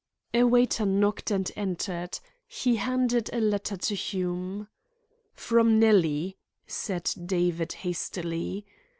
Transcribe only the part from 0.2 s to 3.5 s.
A waiter knocked and entered. He handed a